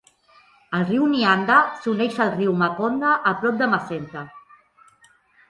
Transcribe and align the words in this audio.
El 0.77 0.85
riu 0.91 1.03
Nianda 1.11 1.57
s'uneix 1.81 2.17
al 2.25 2.33
riu 2.39 2.57
Makonda, 2.63 3.13
a 3.33 3.35
prop 3.45 3.61
de 3.61 3.69
Macenta. 3.75 4.27